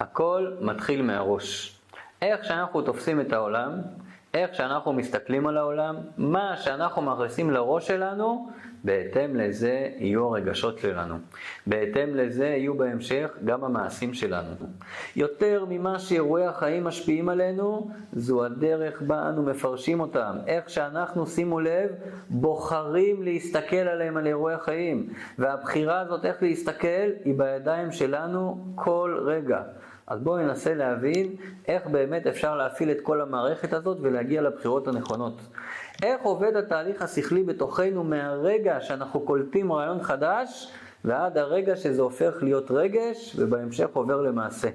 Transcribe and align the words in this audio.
הכל 0.00 0.52
מתחיל 0.60 1.02
מהראש. 1.02 1.80
איך 2.22 2.44
שאנחנו 2.44 2.82
תופסים 2.82 3.20
את 3.20 3.32
העולם, 3.32 3.72
איך 4.34 4.54
שאנחנו 4.54 4.92
מסתכלים 4.92 5.46
על 5.46 5.56
העולם, 5.56 5.96
מה 6.18 6.56
שאנחנו 6.56 7.02
מכניסים 7.02 7.50
לראש 7.50 7.86
שלנו, 7.86 8.50
בהתאם 8.84 9.36
לזה 9.36 9.88
יהיו 9.96 10.26
הרגשות 10.26 10.78
שלנו. 10.78 11.14
בהתאם 11.66 12.14
לזה 12.14 12.46
יהיו 12.46 12.74
בהמשך 12.74 13.30
גם 13.44 13.64
המעשים 13.64 14.14
שלנו. 14.14 14.48
יותר 15.16 15.64
ממה 15.68 15.98
שאירועי 15.98 16.46
החיים 16.46 16.84
משפיעים 16.84 17.28
עלינו, 17.28 17.90
זו 18.12 18.44
הדרך 18.44 19.02
בה 19.02 19.28
אנו 19.28 19.42
מפרשים 19.42 20.00
אותם. 20.00 20.36
איך 20.46 20.70
שאנחנו, 20.70 21.26
שימו 21.26 21.60
לב, 21.60 21.90
בוחרים 22.30 23.22
להסתכל 23.22 23.76
עליהם, 23.76 24.16
על 24.16 24.26
אירועי 24.26 24.54
החיים. 24.54 25.08
והבחירה 25.38 26.00
הזאת 26.00 26.24
איך 26.24 26.42
להסתכל, 26.42 27.10
היא 27.24 27.34
בידיים 27.38 27.92
שלנו 27.92 28.64
כל 28.74 29.18
רגע. 29.26 29.62
אז 30.10 30.20
בואו 30.20 30.36
ננסה 30.36 30.74
להבין 30.74 31.36
איך 31.68 31.86
באמת 31.86 32.26
אפשר 32.26 32.56
להפעיל 32.56 32.90
את 32.90 33.00
כל 33.00 33.20
המערכת 33.20 33.72
הזאת 33.72 33.98
ולהגיע 34.00 34.42
לבחירות 34.42 34.88
הנכונות. 34.88 35.40
איך 36.02 36.22
עובד 36.22 36.56
התהליך 36.56 37.02
השכלי 37.02 37.42
בתוכנו 37.42 38.04
מהרגע 38.04 38.80
שאנחנו 38.80 39.20
קולטים 39.20 39.72
רעיון 39.72 40.02
חדש 40.02 40.72
ועד 41.04 41.38
הרגע 41.38 41.76
שזה 41.76 42.02
הופך 42.02 42.34
להיות 42.42 42.70
רגש 42.70 43.36
ובהמשך 43.38 43.88
עובר 43.92 44.20
למעשה. 44.20 44.68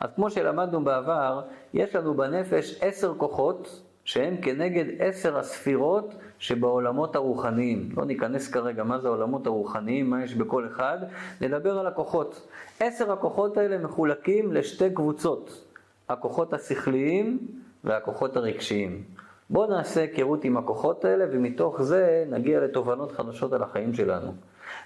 אז 0.00 0.10
כמו 0.14 0.30
שלמדנו 0.30 0.84
בעבר, 0.84 1.42
יש 1.74 1.96
לנו 1.96 2.14
בנפש 2.14 2.78
עשר 2.80 3.14
כוחות 3.16 3.82
שהם 4.04 4.36
כנגד 4.36 4.84
עשר 4.98 5.38
הספירות 5.38 6.14
שבעולמות 6.42 7.16
הרוחניים. 7.16 7.88
לא 7.96 8.04
ניכנס 8.04 8.50
כרגע 8.50 8.84
מה 8.84 8.98
זה 8.98 9.08
העולמות 9.08 9.46
הרוחניים, 9.46 10.10
מה 10.10 10.24
יש 10.24 10.34
בכל 10.34 10.66
אחד, 10.66 10.98
נדבר 11.40 11.78
על 11.78 11.86
הכוחות. 11.86 12.48
עשר 12.80 13.12
הכוחות 13.12 13.56
האלה 13.56 13.78
מחולקים 13.78 14.52
לשתי 14.52 14.94
קבוצות, 14.94 15.64
הכוחות 16.08 16.52
השכליים 16.52 17.38
והכוחות 17.84 18.36
הרגשיים. 18.36 19.02
בואו 19.50 19.70
נעשה 19.70 20.00
היכרות 20.00 20.44
עם 20.44 20.56
הכוחות 20.56 21.04
האלה 21.04 21.24
ומתוך 21.32 21.82
זה 21.82 22.24
נגיע 22.30 22.60
לתובנות 22.60 23.12
חדשות 23.12 23.52
על 23.52 23.62
החיים 23.62 23.94
שלנו. 23.94 24.32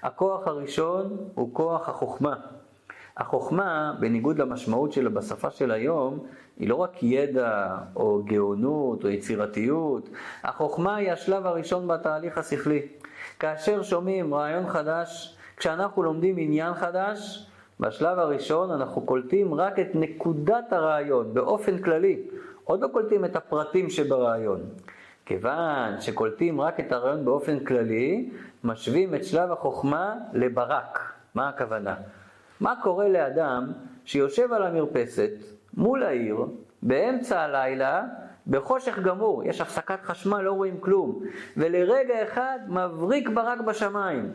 הכוח 0.03 0.47
הראשון 0.47 1.17
הוא 1.35 1.49
כוח 1.53 1.89
החוכמה. 1.89 2.35
החוכמה, 3.17 3.93
בניגוד 3.99 4.39
למשמעות 4.39 4.91
שלה 4.91 5.09
בשפה 5.09 5.51
של 5.51 5.71
היום, 5.71 6.19
היא 6.59 6.69
לא 6.69 6.75
רק 6.75 7.03
ידע 7.03 7.75
או 7.95 8.21
גאונות 8.25 9.03
או 9.03 9.09
יצירתיות, 9.09 10.09
החוכמה 10.43 10.95
היא 10.95 11.11
השלב 11.11 11.45
הראשון 11.45 11.87
בתהליך 11.87 12.37
השכלי. 12.37 12.81
כאשר 13.39 13.83
שומעים 13.83 14.33
רעיון 14.33 14.67
חדש, 14.67 15.37
כשאנחנו 15.57 16.03
לומדים 16.03 16.35
עניין 16.37 16.73
חדש, 16.73 17.47
בשלב 17.79 18.19
הראשון 18.19 18.71
אנחנו 18.71 19.01
קולטים 19.01 19.53
רק 19.53 19.79
את 19.79 19.87
נקודת 19.93 20.73
הרעיון 20.73 21.33
באופן 21.33 21.77
כללי, 21.77 22.21
עוד 22.63 22.81
לא 22.81 22.87
קולטים 22.87 23.25
את 23.25 23.35
הפרטים 23.35 23.89
שברעיון. 23.89 24.61
כיוון 25.25 26.01
שקולטים 26.01 26.61
רק 26.61 26.79
את 26.79 26.91
הרעיון 26.91 27.25
באופן 27.25 27.59
כללי, 27.59 28.29
משווים 28.63 29.15
את 29.15 29.25
שלב 29.25 29.51
החוכמה 29.51 30.15
לברק. 30.33 30.99
מה 31.35 31.49
הכוונה? 31.49 31.95
מה 32.59 32.73
קורה 32.83 33.09
לאדם 33.09 33.71
שיושב 34.05 34.53
על 34.53 34.63
המרפסת 34.63 35.31
מול 35.77 36.03
העיר, 36.03 36.45
באמצע 36.81 37.41
הלילה, 37.41 38.03
בחושך 38.47 38.99
גמור, 38.99 39.43
יש 39.43 39.61
הפסקת 39.61 39.99
חשמל, 40.03 40.41
לא 40.41 40.51
רואים 40.51 40.77
כלום, 40.79 41.19
ולרגע 41.57 42.23
אחד 42.23 42.59
מבריק 42.67 43.29
ברק 43.29 43.61
בשמיים. 43.61 44.31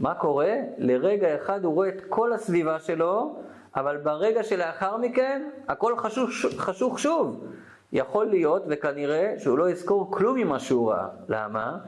מה 0.00 0.14
קורה? 0.14 0.54
לרגע 0.78 1.36
אחד 1.36 1.64
הוא 1.64 1.74
רואה 1.74 1.88
את 1.88 2.02
כל 2.08 2.32
הסביבה 2.32 2.78
שלו, 2.78 3.36
אבל 3.76 3.96
ברגע 3.96 4.42
שלאחר 4.42 4.96
מכן 4.96 5.42
הכל 5.68 5.96
חשוך, 5.96 6.30
חשוך 6.56 6.98
שוב. 6.98 7.44
יכול 7.92 8.26
להיות 8.26 8.62
וכנראה 8.68 9.34
שהוא 9.38 9.58
לא 9.58 9.70
יזכור 9.70 10.12
כלום 10.12 10.36
ממה 10.36 10.58
שהוא 10.58 10.90
ראה. 10.90 11.08
למה? 11.28 11.78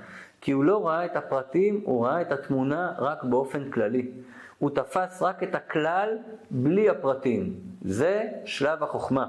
כי 0.40 0.52
הוא 0.52 0.64
לא 0.64 0.86
ראה 0.86 1.04
את 1.04 1.16
הפרטים, 1.16 1.80
הוא 1.84 2.06
ראה 2.06 2.20
את 2.20 2.32
התמונה 2.32 2.92
רק 2.98 3.24
באופן 3.24 3.70
כללי. 3.70 4.10
הוא 4.58 4.70
תפס 4.70 5.22
רק 5.22 5.42
את 5.42 5.54
הכלל 5.54 6.18
בלי 6.50 6.88
הפרטים. 6.88 7.54
זה 7.88 8.24
שלב 8.44 8.82
החוכמה. 8.82 9.26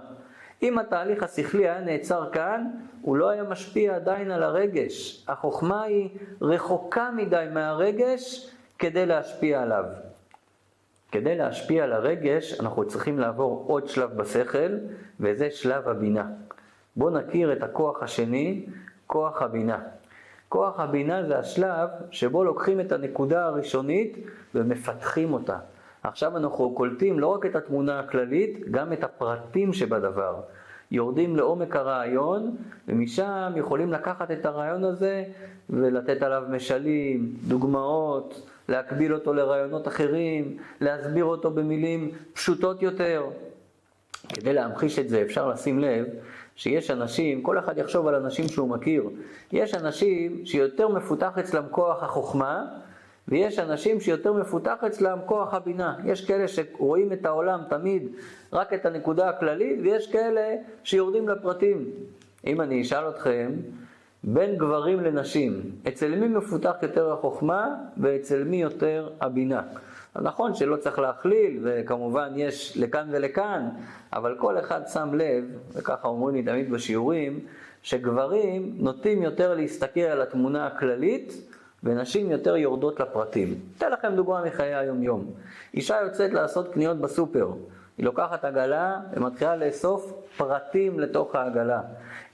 אם 0.63 0.79
התהליך 0.79 1.23
השכלי 1.23 1.69
היה 1.69 1.81
נעצר 1.81 2.29
כאן, 2.31 2.67
הוא 3.01 3.17
לא 3.17 3.29
היה 3.29 3.43
משפיע 3.43 3.95
עדיין 3.95 4.31
על 4.31 4.43
הרגש. 4.43 5.25
החוכמה 5.27 5.83
היא 5.83 6.09
רחוקה 6.41 7.11
מדי 7.15 7.45
מהרגש 7.53 8.51
כדי 8.79 9.05
להשפיע 9.05 9.61
עליו. 9.61 9.83
כדי 11.11 11.37
להשפיע 11.37 11.83
על 11.83 11.93
הרגש 11.93 12.59
אנחנו 12.59 12.87
צריכים 12.87 13.19
לעבור 13.19 13.65
עוד 13.67 13.87
שלב 13.87 14.17
בשכל, 14.17 14.77
וזה 15.19 15.51
שלב 15.51 15.87
הבינה. 15.87 16.27
בואו 16.95 17.09
נכיר 17.09 17.53
את 17.53 17.63
הכוח 17.63 18.03
השני, 18.03 18.65
כוח 19.07 19.41
הבינה. 19.41 19.79
כוח 20.49 20.79
הבינה 20.79 21.23
זה 21.23 21.39
השלב 21.39 21.89
שבו 22.11 22.43
לוקחים 22.43 22.79
את 22.79 22.91
הנקודה 22.91 23.45
הראשונית 23.45 24.17
ומפתחים 24.55 25.33
אותה. 25.33 25.57
עכשיו 26.03 26.37
אנחנו 26.37 26.73
קולטים 26.73 27.19
לא 27.19 27.27
רק 27.27 27.45
את 27.45 27.55
התמונה 27.55 27.99
הכללית, 27.99 28.71
גם 28.71 28.93
את 28.93 29.03
הפרטים 29.03 29.73
שבדבר. 29.73 30.35
יורדים 30.91 31.35
לעומק 31.35 31.75
הרעיון, 31.75 32.55
ומשם 32.87 33.53
יכולים 33.55 33.93
לקחת 33.93 34.31
את 34.31 34.45
הרעיון 34.45 34.83
הזה 34.83 35.23
ולתת 35.69 36.21
עליו 36.21 36.43
משלים, 36.49 37.33
דוגמאות, 37.47 38.49
להקביל 38.69 39.13
אותו 39.13 39.33
לרעיונות 39.33 39.87
אחרים, 39.87 40.57
להסביר 40.81 41.25
אותו 41.25 41.51
במילים 41.51 42.11
פשוטות 42.33 42.81
יותר. 42.81 43.25
כדי 44.29 44.53
להמחיש 44.53 44.99
את 44.99 45.09
זה 45.09 45.21
אפשר 45.21 45.47
לשים 45.47 45.79
לב 45.79 46.05
שיש 46.55 46.91
אנשים, 46.91 47.41
כל 47.41 47.59
אחד 47.59 47.77
יחשוב 47.77 48.07
על 48.07 48.15
אנשים 48.15 48.47
שהוא 48.47 48.69
מכיר, 48.69 49.03
יש 49.51 49.73
אנשים 49.73 50.45
שיותר 50.45 50.87
מפותח 50.87 51.37
אצלם 51.37 51.63
כוח 51.71 52.03
החוכמה, 52.03 52.65
ויש 53.29 53.59
אנשים 53.59 53.99
שיותר 53.99 54.33
מפותח 54.33 54.83
אצלם 54.87 55.17
כוח 55.25 55.53
הבינה. 55.53 55.95
יש 56.05 56.25
כאלה 56.25 56.47
שרואים 56.47 57.13
את 57.13 57.25
העולם 57.25 57.61
תמיד 57.69 58.07
רק 58.53 58.73
את 58.73 58.85
הנקודה 58.85 59.29
הכללית, 59.29 59.79
ויש 59.83 60.11
כאלה 60.11 60.55
שיורדים 60.83 61.29
לפרטים. 61.29 61.85
אם 62.47 62.61
אני 62.61 62.81
אשאל 62.81 63.09
אתכם, 63.09 63.51
בין 64.23 64.55
גברים 64.55 64.99
לנשים, 64.99 65.61
אצל 65.87 66.15
מי 66.15 66.27
מפותח 66.27 66.75
יותר 66.81 67.11
החוכמה 67.11 67.75
ואצל 67.97 68.43
מי 68.43 68.61
יותר 68.61 69.09
הבינה? 69.21 69.61
נכון 70.15 70.53
שלא 70.53 70.75
צריך 70.75 70.99
להכליל, 70.99 71.59
וכמובן 71.63 72.29
יש 72.35 72.77
לכאן 72.77 73.07
ולכאן, 73.11 73.69
אבל 74.13 74.35
כל 74.37 74.59
אחד 74.59 74.81
שם 74.93 75.13
לב, 75.13 75.43
וככה 75.73 76.07
אומרים 76.07 76.35
לי 76.35 76.43
תמיד 76.43 76.71
בשיעורים, 76.71 77.39
שגברים 77.81 78.73
נוטים 78.77 79.23
יותר 79.23 79.53
להסתכל 79.53 79.99
על 79.99 80.21
התמונה 80.21 80.67
הכללית, 80.67 81.33
ונשים 81.83 82.31
יותר 82.31 82.57
יורדות 82.57 82.99
לפרטים. 82.99 83.59
אתן 83.77 83.91
לכם 83.91 84.15
דוגמה 84.15 84.43
מחיי 84.45 84.75
היום-יום. 84.75 85.25
אישה 85.73 85.97
יוצאת 86.05 86.33
לעשות 86.33 86.73
קניות 86.73 86.97
בסופר. 86.97 87.51
היא 87.97 88.05
לוקחת 88.05 88.45
עגלה 88.45 88.99
ומתחילה 89.13 89.55
לאסוף 89.55 90.13
פרטים 90.37 90.99
לתוך 90.99 91.35
העגלה. 91.35 91.81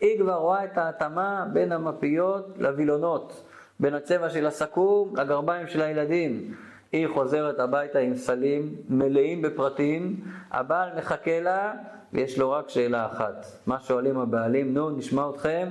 היא 0.02 0.20
כבר 0.20 0.36
רואה 0.36 0.64
את 0.64 0.78
ההתאמה 0.78 1.46
בין 1.54 1.72
המפיות 1.72 2.48
לווילונות, 2.58 3.44
בין 3.80 3.94
הצבע 3.94 4.30
של 4.30 4.46
הסכו"ם 4.46 5.18
לגרביים 5.18 5.68
של 5.68 5.82
הילדים. 5.82 6.54
היא 6.92 7.08
חוזרת 7.14 7.60
הביתה 7.60 8.00
עם 8.00 8.16
סלים 8.16 8.76
מלאים 8.90 9.42
בפרטים, 9.42 10.22
הבעל 10.52 10.90
מחכה 10.98 11.40
לה 11.40 11.74
ויש 12.14 12.38
לו 12.38 12.52
רק 12.52 12.70
שאלה 12.70 13.06
אחת. 13.06 13.46
מה 13.68 13.80
שואלים 13.80 14.20
הבעלים, 14.20 14.74
נו, 14.74 14.90
נשמע 14.90 15.30
אתכם, 15.30 15.70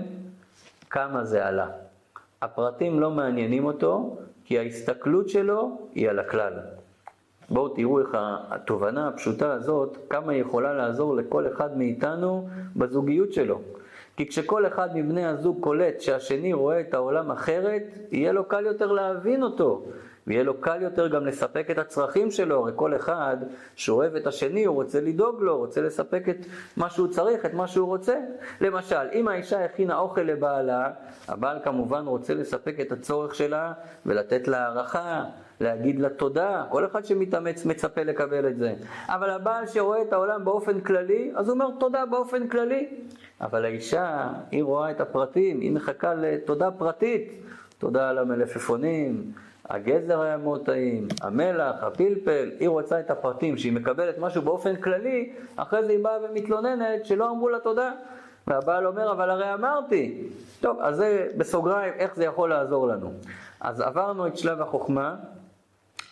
כמה 0.91 1.25
זה 1.25 1.47
עלה. 1.47 1.84
הפרטים 2.45 3.01
לא 3.01 3.11
מעניינים 3.11 3.65
אותו, 3.65 4.17
כי 4.45 4.59
ההסתכלות 4.59 5.29
שלו 5.29 5.79
היא 5.95 6.11
על 6.11 6.19
הכלל. 6.19 6.53
בואו 7.51 7.69
תראו 7.69 8.01
איך 8.01 8.09
התובנה 8.51 9.09
הפשוטה 9.09 9.53
הזאת, 9.53 9.99
כמה 10.11 10.33
היא 10.33 10.41
יכולה 10.41 10.75
לעזור 10.75 11.17
לכל 11.17 11.47
אחד 11.47 11.79
מאיתנו 11.79 12.49
בזוגיות 12.77 13.33
שלו. 13.33 13.61
כי 14.17 14.29
כשכל 14.29 14.67
אחד 14.67 14.89
מבני 14.95 15.27
הזוג 15.27 15.61
קולט 15.61 16.01
שהשני 16.01 16.53
רואה 16.53 16.81
את 16.81 16.95
העולם 16.95 17.31
אחרת, 17.31 17.83
יהיה 18.13 18.33
לו 18.33 18.45
קל 18.45 18.67
יותר 18.67 18.93
להבין 18.93 19.43
אותו. 19.43 19.83
ויהיה 20.27 20.43
לו 20.43 20.61
קל 20.61 20.83
יותר 20.83 21.09
גם 21.09 21.27
לספק 21.27 21.71
את 21.71 21.79
הצרכים 21.79 22.31
שלו, 22.31 22.61
הרי 22.61 22.73
כל 22.77 22.97
אחד 22.97 23.37
שאוהב 23.75 24.17
את 24.17 24.27
השני, 24.27 24.65
הוא 24.65 24.75
רוצה 24.75 25.01
לדאוג 25.01 25.43
לו, 25.43 25.57
רוצה 25.57 25.81
לספק 25.81 26.29
את 26.29 26.37
מה 26.77 26.91
שהוא 26.91 27.09
צריך, 27.09 27.47
את 27.47 27.55
מה 27.55 27.67
שהוא 27.67 27.87
רוצה. 27.87 28.15
למשל, 28.61 29.07
אם 29.13 29.29
האישה 29.29 29.65
הכינה 29.65 29.99
אוכל 29.99 30.21
לבעלה, 30.21 30.91
הבעל 31.29 31.59
כמובן 31.65 32.07
רוצה 32.07 32.35
לספק 32.35 32.81
את 32.81 32.93
הצורך 32.93 33.35
שלה 33.35 33.73
ולתת 34.07 34.49
לה 34.49 34.59
הערכה, 34.59 35.25
להגיד 35.61 36.01
לה 36.01 36.09
תודה, 36.09 36.65
כל 36.71 36.87
אחד 36.87 37.05
שמתאמץ 37.05 37.65
מצפה 37.65 38.03
לקבל 38.03 38.49
את 38.49 38.57
זה. 38.57 38.75
אבל 39.09 39.31
הבעל 39.31 39.67
שרואה 39.67 40.03
את 40.03 40.13
העולם 40.13 40.45
באופן 40.45 40.81
כללי, 40.81 41.33
אז 41.35 41.49
הוא 41.49 41.55
אומר 41.55 41.71
תודה 41.81 42.07
באופן 42.07 42.49
כללי. 42.49 42.89
אבל 43.41 43.65
האישה, 43.65 44.29
היא 44.51 44.63
רואה 44.63 44.91
את 44.91 45.01
הפרטים, 45.01 45.61
היא 45.61 45.73
מחכה 45.73 46.15
לתודה 46.15 46.71
פרטית. 46.71 47.33
תודה 47.79 48.11
על 48.11 48.19
המלפפונים, 48.19 49.33
הגזר 49.69 50.21
היה 50.21 50.37
מאוד 50.37 50.65
טעים, 50.67 51.09
המלח, 51.21 51.83
הפלפל, 51.83 52.51
היא 52.61 52.69
רוצה 52.69 53.01
את 53.01 53.11
הפרטים, 53.11 53.57
שהיא 53.57 53.73
מקבלת 53.73 54.19
משהו 54.19 54.43
באופן 54.43 54.77
כללי, 54.77 55.33
אחרי 55.57 55.85
זה 55.85 55.93
היא 55.93 56.05
באה 56.05 56.19
ומתלוננת 56.23 57.07
שלא 57.07 57.31
אמרו 57.31 57.49
לה 57.49 57.59
תודה. 57.59 57.93
והבעל 58.47 58.87
אומר, 58.87 59.13
אבל 59.13 59.31
הרי 59.31 59.55
אמרתי. 59.55 60.29
טוב, 60.61 60.79
אז 60.81 60.97
זה 60.97 61.29
בסוגריים, 61.37 61.93
איך 61.99 62.17
זה 62.17 62.25
יכול 62.25 62.51
לעזור 62.51 62.89
לנו. 62.89 63.13
אז 63.61 63.81
עברנו 63.81 64.27
את 64.27 64.39
שלב 64.39 64.61
החוכמה, 64.61 65.17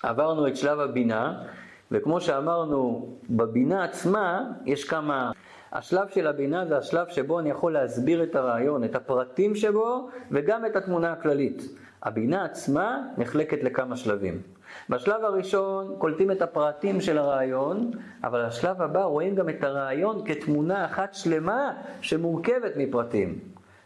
עברנו 0.03 0.47
את 0.47 0.57
שלב 0.57 0.81
הבינה, 0.81 1.43
וכמו 1.91 2.21
שאמרנו, 2.21 3.09
בבינה 3.31 3.85
עצמה 3.85 4.51
יש 4.67 4.85
כמה... 4.85 5.31
השלב 5.73 6.09
של 6.09 6.27
הבינה 6.27 6.67
זה 6.67 6.79
השלב 6.79 7.09
שבו 7.09 7.41
אני 7.41 7.51
יכול 7.51 7.73
להסביר 7.73 8.23
את 8.23 8.37
הרעיון, 8.37 8.85
את 8.85 8.95
הפרטים 8.95 9.55
שבו, 9.55 10.09
וגם 10.31 10.67
את 10.67 10.77
התמונה 10.77 11.13
הכללית. 11.13 11.82
הבינה 12.03 12.45
עצמה 12.45 13.03
נחלקת 13.19 13.63
לכמה 13.63 13.97
שלבים. 13.97 14.43
בשלב 14.89 15.25
הראשון 15.25 15.95
קולטים 15.99 16.31
את 16.31 16.43
הפרטים 16.43 17.01
של 17.01 17.19
הרעיון, 17.19 17.91
אבל 18.25 18.47
בשלב 18.47 18.83
הבא 18.83 19.05
רואים 19.05 19.35
גם 19.35 19.49
את 19.49 19.65
הרעיון 19.65 20.23
כתמונה 20.27 20.85
אחת 20.85 21.15
שלמה 21.15 21.73
שמורכבת 22.01 22.73
מפרטים. 22.77 23.39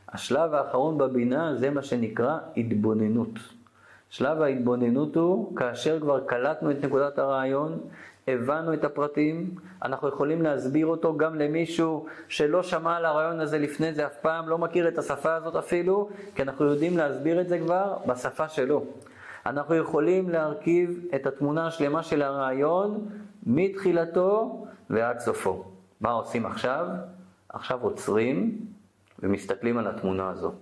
השלב 0.09 0.55
האחרון 0.55 0.99
בבינה 0.99 1.55
זה 1.57 1.71
מה 1.71 1.83
שנקרא 1.83 2.39
התבוננות. 2.57 3.39
שלב 4.11 4.41
ההתבוננות 4.41 5.17
הוא 5.17 5.57
כאשר 5.57 6.01
כבר 6.01 6.21
קלטנו 6.21 6.71
את 6.71 6.85
נקודת 6.85 7.19
הרעיון, 7.19 7.81
הבנו 8.29 8.75
את 8.75 8.85
הפרטים, 8.85 9.55
אנחנו 9.83 10.09
יכולים 10.09 10.43
להסביר 10.43 10.87
אותו 10.87 11.17
גם 11.17 11.35
למישהו 11.35 12.07
שלא 12.29 12.63
שמע 12.63 12.97
על 12.97 13.05
הרעיון 13.05 13.41
הזה 13.41 13.59
לפני 13.59 13.93
זה 13.95 14.07
אף 14.07 14.17
פעם, 14.21 14.49
לא 14.49 14.59
מכיר 14.59 14.89
את 14.89 14.99
השפה 14.99 15.35
הזאת 15.35 15.57
אפילו, 15.57 16.09
כי 16.35 16.43
אנחנו 16.43 16.65
יודעים 16.65 16.97
להסביר 16.97 17.41
את 17.41 17.49
זה 17.49 17.59
כבר 17.59 17.97
בשפה 18.07 18.49
שלו. 18.49 18.85
אנחנו 19.47 19.75
יכולים 19.75 20.31
להרכיב 20.31 21.05
את 21.15 21.27
התמונה 21.27 21.67
השלמה 21.67 22.03
של 22.03 22.23
הרעיון 22.23 23.09
מתחילתו 23.47 24.67
ועד 24.91 25.19
סופו. 25.19 25.65
מה 26.01 26.11
עושים 26.11 26.47
עכשיו? 26.47 26.87
עכשיו 27.49 27.79
עוצרים 27.83 28.59
ומסתכלים 29.19 29.79
על 29.79 29.87
התמונה 29.87 30.31
הזו. 30.31 30.53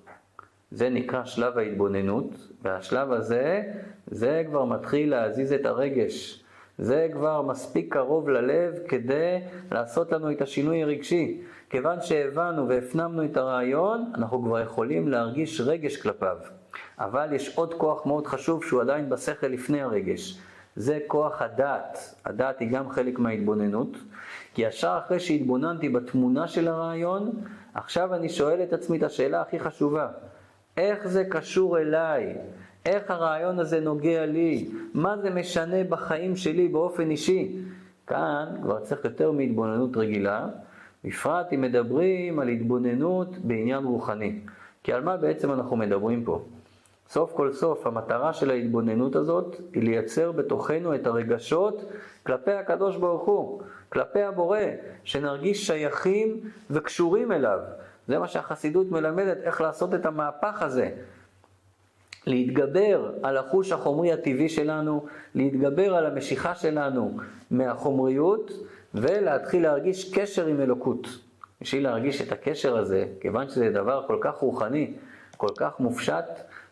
זה 0.70 0.90
נקרא 0.90 1.24
שלב 1.24 1.58
ההתבוננות, 1.58 2.48
והשלב 2.62 3.12
הזה, 3.12 3.62
זה 4.06 4.42
כבר 4.46 4.64
מתחיל 4.64 5.10
להזיז 5.10 5.52
את 5.52 5.66
הרגש. 5.66 6.43
זה 6.78 7.08
כבר 7.12 7.42
מספיק 7.42 7.92
קרוב 7.92 8.28
ללב 8.28 8.74
כדי 8.88 9.40
לעשות 9.72 10.12
לנו 10.12 10.30
את 10.30 10.42
השינוי 10.42 10.82
הרגשי. 10.82 11.40
כיוון 11.70 12.00
שהבנו 12.00 12.68
והפנמנו 12.68 13.24
את 13.24 13.36
הרעיון, 13.36 14.12
אנחנו 14.14 14.42
כבר 14.42 14.60
יכולים 14.60 15.08
להרגיש 15.08 15.60
רגש 15.60 15.96
כלפיו. 15.96 16.36
אבל 16.98 17.32
יש 17.32 17.56
עוד 17.56 17.74
כוח 17.74 18.06
מאוד 18.06 18.26
חשוב 18.26 18.64
שהוא 18.64 18.80
עדיין 18.80 19.08
בשכל 19.08 19.46
לפני 19.46 19.82
הרגש. 19.82 20.38
זה 20.76 20.98
כוח 21.06 21.42
הדעת. 21.42 22.14
הדעת 22.24 22.60
היא 22.60 22.70
גם 22.70 22.90
חלק 22.90 23.18
מההתבוננות. 23.18 23.96
כי 24.54 24.62
ישר 24.62 25.00
אחרי 25.04 25.20
שהתבוננתי 25.20 25.88
בתמונה 25.88 26.48
של 26.48 26.68
הרעיון, 26.68 27.32
עכשיו 27.74 28.14
אני 28.14 28.28
שואל 28.28 28.62
את 28.62 28.72
עצמי 28.72 28.98
את 28.98 29.02
השאלה 29.02 29.40
הכי 29.40 29.60
חשובה. 29.60 30.08
איך 30.76 31.08
זה 31.08 31.24
קשור 31.24 31.78
אליי? 31.78 32.34
איך 32.86 33.10
הרעיון 33.10 33.58
הזה 33.58 33.80
נוגע 33.80 34.26
לי? 34.26 34.68
מה 34.94 35.16
זה 35.18 35.30
משנה 35.30 35.84
בחיים 35.84 36.36
שלי 36.36 36.68
באופן 36.68 37.10
אישי? 37.10 37.56
כאן 38.06 38.46
כבר 38.62 38.80
צריך 38.80 39.04
יותר 39.04 39.32
מהתבוננות 39.32 39.96
רגילה, 39.96 40.46
בפרט 41.04 41.52
אם 41.52 41.60
מדברים 41.60 42.38
על 42.38 42.48
התבוננות 42.48 43.38
בעניין 43.38 43.84
רוחני. 43.84 44.40
כי 44.82 44.92
על 44.92 45.04
מה 45.04 45.16
בעצם 45.16 45.52
אנחנו 45.52 45.76
מדברים 45.76 46.24
פה? 46.24 46.44
סוף 47.08 47.32
כל 47.32 47.52
סוף 47.52 47.86
המטרה 47.86 48.32
של 48.32 48.50
ההתבוננות 48.50 49.16
הזאת 49.16 49.56
היא 49.72 49.82
לייצר 49.82 50.32
בתוכנו 50.32 50.94
את 50.94 51.06
הרגשות 51.06 51.92
כלפי 52.26 52.52
הקדוש 52.52 52.96
ברוך 52.96 53.22
הוא, 53.22 53.60
כלפי 53.88 54.22
הבורא, 54.22 54.58
שנרגיש 55.04 55.66
שייכים 55.66 56.40
וקשורים 56.70 57.32
אליו. 57.32 57.58
זה 58.08 58.18
מה 58.18 58.28
שהחסידות 58.28 58.90
מלמדת, 58.90 59.36
איך 59.42 59.60
לעשות 59.60 59.94
את 59.94 60.06
המהפך 60.06 60.62
הזה. 60.62 60.90
להתגבר 62.26 63.12
על 63.22 63.36
החוש 63.36 63.72
החומרי 63.72 64.12
הטבעי 64.12 64.48
שלנו, 64.48 65.04
להתגבר 65.34 65.94
על 65.94 66.06
המשיכה 66.06 66.54
שלנו 66.54 67.16
מהחומריות 67.50 68.52
ולהתחיל 68.94 69.62
להרגיש 69.62 70.14
קשר 70.14 70.46
עם 70.46 70.60
אלוקות. 70.60 71.08
בשביל 71.60 71.82
להרגיש 71.82 72.22
את 72.22 72.32
הקשר 72.32 72.76
הזה, 72.76 73.06
כיוון 73.20 73.48
שזה 73.48 73.70
דבר 73.70 74.04
כל 74.06 74.18
כך 74.20 74.34
רוחני, 74.34 74.92
כל 75.36 75.48
כך 75.56 75.80
מופשט, 75.80 76.24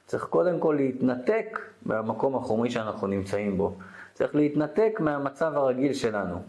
צריך 0.07 0.25
קודם 0.25 0.59
כל 0.59 0.75
להתנתק 0.79 1.59
מהמקום 1.87 2.37
החומרי 2.37 2.71
שאנחנו 2.71 3.07
נמצאים 3.07 3.59
בו. 3.59 3.75
צריך 4.15 4.35
להתנתק 4.35 5.01
מהמצב 5.01 5.53
הרגיל 5.57 5.93
שלנו. 5.93 6.43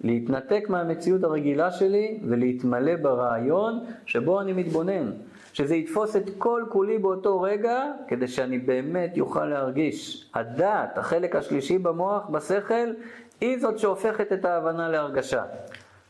להתנתק 0.00 0.64
מהמציאות 0.68 1.24
הרגילה 1.24 1.70
שלי 1.70 2.20
ולהתמלא 2.28 2.96
ברעיון 2.96 3.84
שבו 4.06 4.40
אני 4.40 4.52
מתבונן. 4.52 5.10
שזה 5.52 5.74
יתפוס 5.74 6.16
את 6.16 6.30
כל 6.38 6.64
כולי 6.68 6.98
באותו 6.98 7.40
רגע, 7.40 7.84
כדי 8.08 8.28
שאני 8.28 8.58
באמת 8.58 9.16
יוכל 9.16 9.44
להרגיש. 9.44 10.30
הדעת, 10.34 10.98
החלק 10.98 11.36
השלישי 11.36 11.78
במוח, 11.78 12.28
בשכל, 12.28 12.92
היא 13.40 13.58
זאת 13.58 13.78
שהופכת 13.78 14.32
את 14.32 14.44
ההבנה 14.44 14.88
להרגשה. 14.88 15.42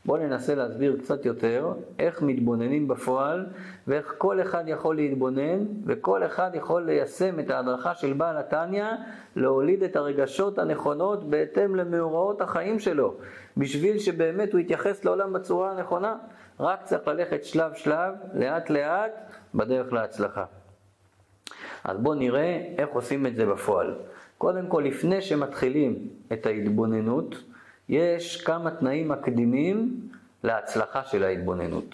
בואו 0.04 0.22
ננסה 0.22 0.54
להסביר 0.54 0.96
קצת 0.98 1.26
יותר 1.26 1.72
איך 1.98 2.22
מתבוננים 2.22 2.88
בפועל 2.88 3.46
ואיך 3.86 4.14
כל 4.18 4.40
אחד 4.40 4.64
יכול 4.66 4.96
להתבונן 4.96 5.64
וכל 5.86 6.24
אחד 6.24 6.50
יכול 6.54 6.82
ליישם 6.82 7.40
את 7.40 7.50
ההדרכה 7.50 7.94
של 7.94 8.12
בעל 8.12 8.36
התניא 8.36 8.86
להוליד 9.36 9.82
את 9.82 9.96
הרגשות 9.96 10.58
הנכונות 10.58 11.30
בהתאם 11.30 11.76
למאורעות 11.76 12.40
החיים 12.40 12.78
שלו 12.78 13.14
בשביל 13.56 13.98
שבאמת 13.98 14.52
הוא 14.52 14.60
יתייחס 14.60 15.04
לעולם 15.04 15.32
בצורה 15.32 15.70
הנכונה 15.70 16.16
רק 16.60 16.82
צריך 16.84 17.08
ללכת 17.08 17.44
שלב 17.44 17.74
שלב, 17.74 18.14
לאט 18.34 18.70
לאט, 18.70 19.12
בדרך 19.54 19.92
להצלחה. 19.92 20.44
אז 21.84 21.98
בואו 21.98 22.14
נראה 22.14 22.74
איך 22.78 22.88
עושים 22.90 23.26
את 23.26 23.36
זה 23.36 23.46
בפועל. 23.46 23.94
קודם 24.38 24.66
כל, 24.66 24.82
לפני 24.86 25.22
שמתחילים 25.22 26.08
את 26.32 26.46
ההתבוננות, 26.46 27.34
יש 27.88 28.44
כמה 28.44 28.70
תנאים 28.70 29.08
מקדימים 29.08 30.08
להצלחה 30.44 31.04
של 31.04 31.24
ההתבוננות. 31.24 31.84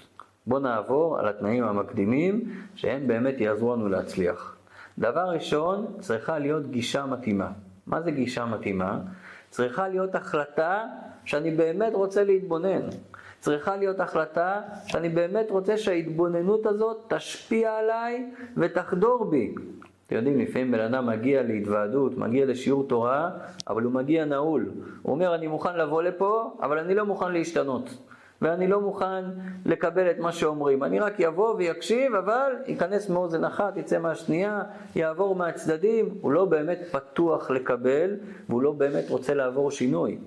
בואו 0.46 0.60
נעבור 0.60 1.18
על 1.18 1.28
התנאים 1.28 1.64
המקדימים 1.64 2.62
שהם 2.74 3.06
באמת 3.06 3.40
יעזרו 3.40 3.76
לנו 3.76 3.88
להצליח. 3.88 4.56
דבר 4.98 5.30
ראשון, 5.30 5.86
צריכה 6.00 6.38
להיות 6.38 6.70
גישה 6.70 7.06
מתאימה. 7.06 7.50
מה 7.86 8.00
זה 8.00 8.10
גישה 8.10 8.44
מתאימה? 8.44 8.98
צריכה 9.50 9.88
להיות 9.88 10.14
החלטה 10.14 10.84
שאני 11.24 11.50
באמת 11.50 11.92
רוצה 11.94 12.24
להתבונן. 12.24 12.80
צריכה 13.40 13.76
להיות 13.76 14.00
החלטה 14.00 14.60
שאני 14.86 15.08
באמת 15.08 15.50
רוצה 15.50 15.76
שההתבוננות 15.76 16.66
הזאת 16.66 16.96
תשפיע 17.08 17.76
עליי 17.76 18.30
ותחדור 18.56 19.24
בי. 19.24 19.54
אתם 20.06 20.16
יודעים, 20.16 20.38
לפעמים 20.38 20.72
בן 20.72 20.80
אדם 20.80 21.06
מגיע 21.06 21.42
להתוועדות, 21.42 22.18
מגיע 22.18 22.46
לשיעור 22.46 22.88
תורה, 22.88 23.30
אבל 23.68 23.82
הוא 23.82 23.92
מגיע 23.92 24.24
נעול. 24.24 24.70
הוא 25.02 25.14
אומר, 25.14 25.34
אני 25.34 25.46
מוכן 25.46 25.76
לבוא 25.76 26.02
לפה, 26.02 26.56
אבל 26.62 26.78
אני 26.78 26.94
לא 26.94 27.04
מוכן 27.06 27.32
להשתנות. 27.32 28.07
ואני 28.42 28.68
לא 28.68 28.80
מוכן 28.80 29.24
לקבל 29.66 30.10
את 30.10 30.18
מה 30.18 30.32
שאומרים. 30.32 30.84
אני 30.84 31.00
רק 31.00 31.14
יבוא 31.18 31.54
ויקשיב, 31.54 32.14
אבל 32.14 32.52
ייכנס 32.66 33.08
מאוזן 33.08 33.44
אחת, 33.44 33.76
יצא 33.76 33.98
מהשנייה, 33.98 34.62
יעבור 34.96 35.34
מהצדדים. 35.34 36.14
הוא 36.20 36.32
לא 36.32 36.44
באמת 36.44 36.78
פתוח 36.90 37.50
לקבל, 37.50 38.16
והוא 38.48 38.62
לא 38.62 38.72
באמת 38.72 39.04
רוצה 39.10 39.34
לעבור 39.34 39.70
שינוי. 39.70 40.18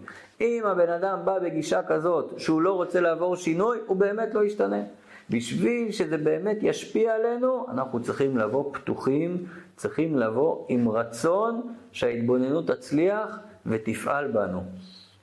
אם 0.41 0.63
הבן 0.65 0.89
אדם 0.89 1.19
בא 1.23 1.39
בגישה 1.39 1.83
כזאת 1.83 2.33
שהוא 2.37 2.61
לא 2.61 2.73
רוצה 2.73 3.01
לעבור 3.01 3.35
שינוי, 3.35 3.77
הוא 3.85 3.97
באמת 3.97 4.33
לא 4.33 4.43
ישתנה. 4.43 4.81
בשביל 5.29 5.91
שזה 5.91 6.17
באמת 6.17 6.57
ישפיע 6.61 7.15
עלינו, 7.15 7.65
אנחנו 7.71 8.01
צריכים 8.01 8.37
לבוא 8.37 8.73
פתוחים, 8.73 9.45
צריכים 9.75 10.17
לבוא 10.17 10.65
עם 10.69 10.89
רצון 10.89 11.61
שההתבוננות 11.91 12.67
תצליח 12.67 13.39
ותפעל 13.65 14.27
בנו. 14.27 14.63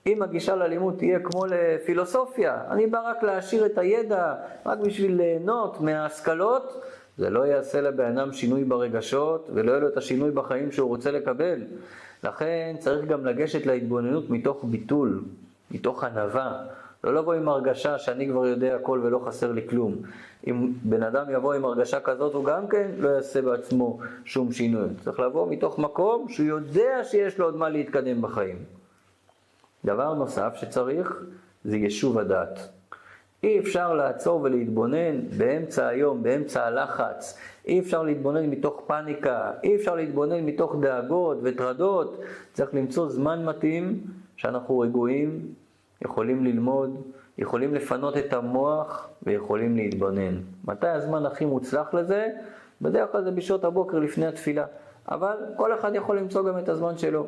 אם 0.09 0.23
הגישה 0.23 0.57
ללימוד 0.57 0.95
תהיה 0.99 1.19
כמו 1.21 1.47
לפילוסופיה, 1.47 2.61
אני 2.71 2.87
בא 2.87 3.11
רק 3.11 3.23
להעשיר 3.23 3.67
את 3.67 3.79
הידע, 3.79 4.35
רק 4.67 4.79
בשביל 4.79 5.17
ליהנות 5.17 5.81
מההשכלות, 5.81 6.83
זה 7.19 7.31
לא 7.31 7.47
יעשה 7.47 7.81
לבן 7.81 8.19
אדם 8.19 8.33
שינוי 8.33 8.65
ברגשות 8.65 9.51
ולא 9.55 9.71
יהיה 9.71 9.81
לו 9.81 9.89
את 9.89 9.97
השינוי 9.97 10.31
בחיים 10.31 10.73
שהוא 10.73 10.89
רוצה 10.89 11.11
לקבל. 11.11 11.63
לכן 12.25 12.77
צריך 12.79 13.05
גם 13.05 13.27
לגשת 13.27 13.67
להתבוננות 13.67 14.31
מתוך 14.31 14.65
ביטול, 14.65 15.23
מתוך 15.71 16.05
ענווה. 16.05 16.65
לא 17.05 17.15
לבוא 17.15 17.35
עם 17.35 17.49
הרגשה 17.49 17.99
שאני 17.99 18.29
כבר 18.29 18.47
יודע 18.47 18.77
הכל 18.77 19.01
ולא 19.03 19.21
חסר 19.27 19.53
לי 19.53 19.69
כלום. 19.69 19.95
אם 20.47 20.73
בן 20.83 21.03
אדם 21.03 21.25
יבוא 21.31 21.55
עם 21.55 21.65
הרגשה 21.65 22.01
כזאת, 22.01 22.35
הוא 22.35 22.45
גם 22.45 22.69
כן 22.69 22.91
לא 22.99 23.09
יעשה 23.09 23.43
בעצמו 23.43 23.99
שום 24.25 24.53
שינוי. 24.53 24.89
צריך 25.05 25.21
לבוא 25.21 25.51
מתוך 25.51 25.79
מקום 25.79 26.29
שהוא 26.29 26.47
יודע 26.47 27.05
שיש 27.05 27.39
לו 27.39 27.45
עוד 27.45 27.57
מה 27.57 27.69
להתקדם 27.69 28.23
בחיים. 28.23 28.78
דבר 29.89 30.15
נוסף 30.15 30.55
שצריך 30.55 31.23
זה 31.65 31.77
יישוב 31.77 32.19
הדעת. 32.19 32.69
אי 33.43 33.59
אפשר 33.59 33.95
לעצור 33.95 34.41
ולהתבונן 34.43 35.29
באמצע 35.39 35.87
היום, 35.87 36.23
באמצע 36.23 36.65
הלחץ. 36.65 37.39
אי 37.67 37.81
אפשר 37.81 38.03
להתבונן 38.03 38.47
מתוך 38.47 38.83
פאניקה, 38.87 39.53
אי 39.65 39.77
אפשר 39.77 39.95
להתבונן 39.95 40.47
מתוך 40.47 40.77
דאגות 40.81 41.39
וטרדות. 41.43 42.21
צריך 42.53 42.75
למצוא 42.75 43.09
זמן 43.09 43.45
מתאים 43.45 44.01
שאנחנו 44.37 44.79
רגועים, 44.79 45.47
יכולים 46.05 46.45
ללמוד, 46.45 47.03
יכולים 47.39 47.75
לפנות 47.75 48.17
את 48.17 48.33
המוח 48.33 49.09
ויכולים 49.23 49.77
להתבונן. 49.77 50.41
מתי 50.65 50.89
הזמן 50.89 51.27
הכי 51.27 51.45
מוצלח 51.45 51.95
לזה? 51.95 52.29
בדרך 52.83 53.13
כלל 53.13 53.25
זה 53.25 53.31
בשעות 53.31 53.65
הבוקר 53.65 53.99
לפני 53.99 54.27
התפילה. 54.27 54.65
אבל 55.09 55.37
כל 55.57 55.75
אחד 55.75 55.95
יכול 55.95 56.19
למצוא 56.19 56.43
גם 56.49 56.59
את 56.59 56.69
הזמן 56.69 56.99
שלו. 56.99 57.27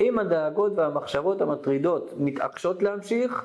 אם 0.00 0.18
הדאגות 0.18 0.72
והמחשבות 0.76 1.40
המטרידות 1.40 2.12
מתעקשות 2.16 2.82
להמשיך, 2.82 3.44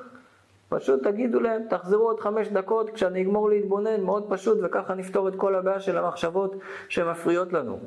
פשוט 0.69 1.03
תגידו 1.03 1.39
להם, 1.39 1.61
תחזרו 1.69 2.03
עוד 2.03 2.19
חמש 2.19 2.47
דקות 2.47 2.89
כשאני 2.89 3.21
אגמור 3.21 3.49
להתבונן, 3.49 4.01
מאוד 4.01 4.25
פשוט, 4.29 4.57
וככה 4.63 4.93
נפתור 4.93 5.27
את 5.27 5.35
כל 5.35 5.55
הבעיה 5.55 5.79
של 5.79 5.97
המחשבות 5.97 6.55
שמפריעות 6.89 7.53
לנו. 7.53 7.79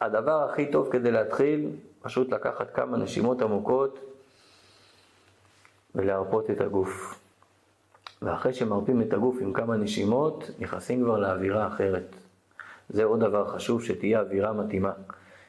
הדבר 0.00 0.42
הכי 0.50 0.70
טוב 0.70 0.88
כדי 0.90 1.10
להתחיל, 1.10 1.70
פשוט 2.02 2.30
לקחת 2.32 2.74
כמה 2.74 2.96
נשימות 2.96 3.42
עמוקות 3.42 3.98
ולהרפות 5.94 6.50
את 6.50 6.60
הגוף. 6.60 7.18
ואחרי 8.22 8.52
שמרפים 8.52 9.02
את 9.02 9.12
הגוף 9.12 9.36
עם 9.40 9.52
כמה 9.52 9.76
נשימות, 9.76 10.50
נכנסים 10.58 11.04
כבר 11.04 11.18
לאווירה 11.18 11.66
אחרת. 11.66 12.16
זה 12.88 13.04
עוד 13.04 13.20
דבר 13.20 13.48
חשוב, 13.48 13.82
שתהיה 13.82 14.20
אווירה 14.20 14.52
מתאימה. 14.52 14.92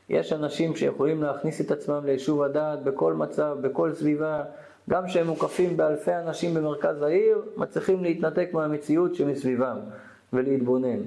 יש 0.09 0.33
אנשים 0.33 0.75
שיכולים 0.75 1.23
להכניס 1.23 1.61
את 1.61 1.71
עצמם 1.71 2.05
ליישוב 2.05 2.41
הדעת 2.41 2.83
בכל 2.83 3.13
מצב, 3.13 3.57
בכל 3.61 3.93
סביבה, 3.93 4.43
גם 4.89 5.07
כשהם 5.07 5.27
מוקפים 5.27 5.77
באלפי 5.77 6.15
אנשים 6.15 6.53
במרכז 6.53 7.01
העיר, 7.01 7.41
מצליחים 7.57 8.03
להתנתק 8.03 8.49
מהמציאות 8.53 9.15
שמסביבם 9.15 9.77
ולהתבונן. 10.33 10.99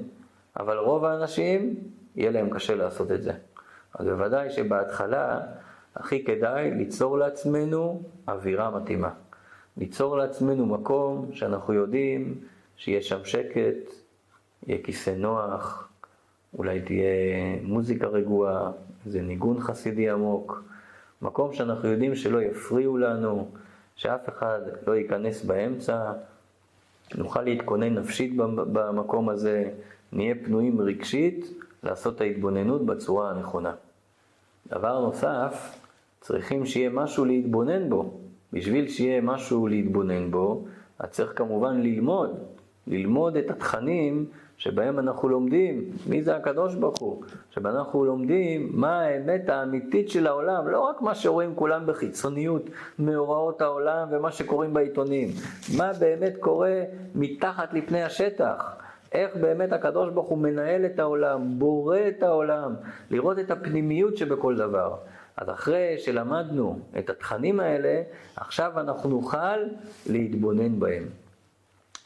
אבל 0.60 0.78
רוב 0.78 1.04
האנשים, 1.04 1.74
יהיה 2.16 2.30
להם 2.30 2.50
קשה 2.50 2.74
לעשות 2.74 3.12
את 3.12 3.22
זה. 3.22 3.32
אז 3.94 4.06
בוודאי 4.06 4.50
שבהתחלה 4.50 5.40
הכי 5.94 6.24
כדאי 6.24 6.70
ליצור 6.70 7.18
לעצמנו 7.18 8.02
אווירה 8.28 8.70
מתאימה. 8.70 9.10
ליצור 9.76 10.16
לעצמנו 10.16 10.66
מקום 10.66 11.28
שאנחנו 11.32 11.74
יודעים 11.74 12.34
שיש 12.76 13.08
שם 13.08 13.24
שקט, 13.24 13.94
יהיה 14.66 14.82
כיסא 14.82 15.10
נוח, 15.10 15.88
אולי 16.58 16.80
תהיה 16.80 17.06
מוזיקה 17.62 18.06
רגועה, 18.06 18.70
איזה 19.06 19.22
ניגון 19.22 19.60
חסידי 19.60 20.10
עמוק, 20.10 20.64
מקום 21.22 21.52
שאנחנו 21.52 21.88
יודעים 21.88 22.14
שלא 22.14 22.42
יפריעו 22.42 22.98
לנו, 22.98 23.48
שאף 23.96 24.28
אחד 24.28 24.60
לא 24.86 24.96
ייכנס 24.96 25.44
באמצע, 25.44 26.12
נוכל 27.14 27.42
להתכונן 27.42 27.94
נפשית 27.94 28.36
במקום 28.72 29.28
הזה, 29.28 29.70
נהיה 30.12 30.34
פנויים 30.44 30.80
רגשית 30.80 31.46
לעשות 31.82 32.20
ההתבוננות 32.20 32.86
בצורה 32.86 33.30
הנכונה. 33.30 33.74
דבר 34.68 35.00
נוסף, 35.00 35.78
צריכים 36.20 36.66
שיהיה 36.66 36.90
משהו 36.90 37.24
להתבונן 37.24 37.88
בו. 37.88 38.20
בשביל 38.52 38.88
שיהיה 38.88 39.20
משהו 39.20 39.66
להתבונן 39.66 40.30
בו, 40.30 40.64
אז 40.98 41.10
צריך 41.10 41.32
כמובן 41.36 41.80
ללמוד, 41.80 42.30
ללמוד 42.86 43.36
את 43.36 43.50
התכנים 43.50 44.26
שבהם 44.58 44.98
אנחנו 44.98 45.28
לומדים 45.28 45.90
מי 46.06 46.22
זה 46.22 46.36
הקדוש 46.36 46.74
ברוך 46.74 46.98
הוא, 46.98 47.22
שבהם 47.50 47.76
אנחנו 47.76 48.04
לומדים 48.04 48.68
מה 48.72 49.00
האמת 49.00 49.48
האמיתית 49.48 50.10
של 50.10 50.26
העולם, 50.26 50.68
לא 50.68 50.80
רק 50.80 51.02
מה 51.02 51.14
שרואים 51.14 51.54
כולם 51.54 51.86
בחיצוניות, 51.86 52.70
מאורעות 52.98 53.60
העולם 53.60 54.08
ומה 54.10 54.32
שקוראים 54.32 54.74
בעיתונים, 54.74 55.28
מה 55.76 55.92
באמת 56.00 56.32
קורה 56.40 56.82
מתחת 57.14 57.74
לפני 57.74 58.02
השטח. 58.02 58.76
איך 59.12 59.36
באמת 59.36 59.72
הקדוש 59.72 60.10
ברוך 60.10 60.28
הוא 60.28 60.38
מנהל 60.38 60.86
את 60.86 60.98
העולם, 60.98 61.58
בורא 61.58 61.98
את 62.08 62.22
העולם, 62.22 62.74
לראות 63.10 63.38
את 63.38 63.50
הפנימיות 63.50 64.16
שבכל 64.16 64.56
דבר. 64.56 64.96
אז 65.36 65.50
אחרי 65.50 65.94
שלמדנו 65.98 66.78
את 66.98 67.10
התכנים 67.10 67.60
האלה, 67.60 68.02
עכשיו 68.36 68.80
אנחנו 68.80 69.10
נוכל 69.10 69.56
להתבונן 70.06 70.80
בהם. 70.80 71.25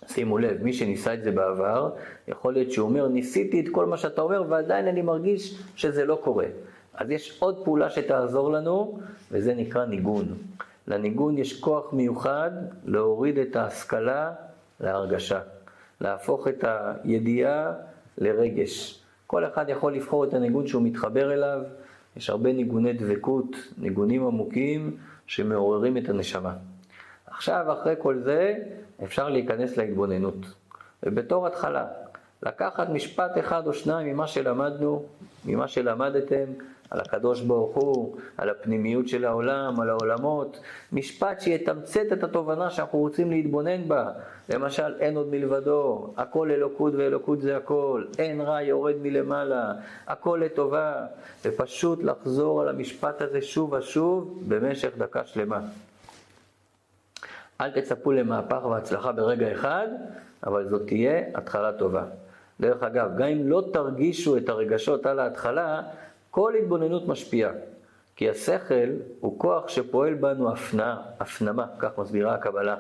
שימו 0.07 0.39
לב, 0.39 0.63
מי 0.63 0.73
שניסה 0.73 1.15
את 1.15 1.23
זה 1.23 1.31
בעבר, 1.31 1.91
יכול 2.29 2.53
להיות 2.53 2.73
שהוא 2.73 2.89
אומר, 2.89 3.09
ניסיתי 3.09 3.61
את 3.61 3.67
כל 3.73 3.87
מה 3.87 3.97
שאתה 3.97 4.23
אומר 4.23 4.45
ועדיין 4.49 4.89
אני 4.89 5.03
מרגיש 5.03 5.63
שזה 5.77 6.05
לא 6.05 6.19
קורה. 6.25 6.47
אז 6.95 7.11
יש 7.11 7.39
עוד 7.39 7.65
פעולה 7.65 7.91
שתעזור 7.91 8.53
לנו, 8.53 8.99
וזה 9.31 9.55
נקרא 9.55 9.85
ניגון. 9.85 10.27
לניגון 10.87 11.39
יש 11.39 11.61
כוח 11.61 11.93
מיוחד 11.93 12.51
להוריד 12.85 13.39
את 13.39 13.57
ההשכלה 13.57 14.33
להרגשה, 14.81 15.41
להפוך 16.01 16.49
את 16.49 16.65
הידיעה 16.65 17.73
לרגש. 18.19 19.03
כל 19.27 19.45
אחד 19.45 19.69
יכול 19.69 19.95
לבחור 19.95 20.25
את 20.25 20.35
הניגון 20.35 20.67
שהוא 20.67 20.83
מתחבר 20.83 21.33
אליו, 21.33 21.61
יש 22.17 22.31
הרבה 22.31 22.53
ניגוני 22.53 22.93
דבקות, 22.93 23.57
ניגונים 23.79 24.27
עמוקים 24.27 24.97
שמעוררים 25.27 25.97
את 25.97 26.09
הנשמה. 26.09 26.53
עכשיו, 27.41 27.73
אחרי 27.73 27.95
כל 27.99 28.19
זה, 28.19 28.55
אפשר 29.05 29.29
להיכנס 29.29 29.77
להתבוננות. 29.77 30.35
ובתור 31.03 31.47
התחלה, 31.47 31.87
לקחת 32.43 32.89
משפט 32.89 33.39
אחד 33.39 33.67
או 33.67 33.73
שניים 33.73 34.15
ממה 34.15 34.27
שלמדנו, 34.27 35.05
ממה 35.45 35.69
שלמדתם, 35.69 36.45
על 36.91 37.01
הקדוש 37.01 37.41
ברוך 37.41 37.77
הוא, 37.77 38.17
על 38.39 38.51
הפנימיות 38.51 39.09
של 39.09 39.25
העולם, 39.25 39.81
על 39.81 39.91
העולמות, 39.91 40.61
משפט 40.93 41.41
שיתמצת 41.41 42.07
את 42.13 42.25
התובנה 42.25 42.71
שאנחנו 42.71 42.99
רוצים 42.99 43.31
להתבונן 43.31 43.89
בה. 43.89 44.11
למשל, 44.49 44.95
אין 44.99 45.17
עוד 45.17 45.29
מלבדו, 45.31 46.13
הכל 46.17 46.51
אלוקות 46.51 46.95
ואלוקות 46.95 47.41
זה 47.41 47.57
הכל, 47.57 48.05
אין 48.19 48.41
רע 48.41 48.63
יורד 48.63 48.95
מלמעלה, 49.03 49.73
הכל 50.07 50.41
לטובה, 50.45 51.07
ופשוט 51.45 52.03
לחזור 52.03 52.63
על 52.63 52.69
המשפט 52.69 53.23
הזה 53.23 53.43
שוב 53.43 53.73
ושוב 53.73 54.43
במשך 54.49 54.91
דקה 54.99 55.25
שלמה. 55.25 55.61
אל 57.61 57.71
תצפו 57.71 58.13
למהפך 58.13 58.65
והצלחה 58.65 59.13
ברגע 59.13 59.53
אחד, 59.53 59.89
אבל 60.47 60.69
זאת 60.69 60.87
תהיה 60.87 61.23
התחלה 61.35 61.73
טובה. 61.73 62.05
דרך 62.61 62.83
אגב, 62.83 63.17
גם 63.17 63.29
אם 63.29 63.49
לא 63.49 63.65
תרגישו 63.73 64.37
את 64.37 64.49
הרגשות 64.49 65.07
על 65.07 65.19
ההתחלה, 65.19 65.83
כל 66.31 66.55
התבוננות 66.55 67.09
משפיעה. 67.09 67.51
כי 68.17 68.31
השכל 68.31 68.91
הוא 69.21 69.39
כוח 69.39 69.69
שפועל 69.69 70.15
בנו 70.15 70.53
הפנמה, 70.53 71.03
הפנמה, 71.21 71.67
כך 71.79 71.99
מסבירה 71.99 72.35
הקבלה. 72.35 72.77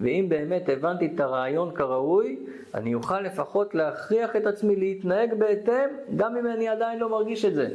ואם 0.00 0.26
באמת 0.28 0.68
הבנתי 0.68 1.10
את 1.14 1.20
הרעיון 1.20 1.74
כראוי, 1.74 2.38
אני 2.74 2.94
אוכל 2.94 3.20
לפחות 3.20 3.74
להכריח 3.74 4.36
את 4.36 4.46
עצמי 4.46 4.76
להתנהג 4.76 5.34
בהתאם, 5.38 5.88
גם 6.16 6.36
אם 6.36 6.46
אני 6.46 6.68
עדיין 6.68 6.98
לא 6.98 7.08
מרגיש 7.08 7.44
את 7.44 7.54
זה. 7.54 7.68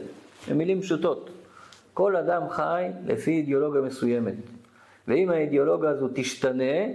במילים 0.50 0.82
פשוטות. 0.82 1.30
כל 1.94 2.16
אדם 2.16 2.50
חי 2.50 2.88
לפי 3.06 3.32
אידיאולוגיה 3.32 3.82
מסוימת. 3.82 4.34
ואם 5.08 5.30
האידיאולוגיה 5.30 5.90
הזו 5.90 6.08
תשתנה, 6.14 6.86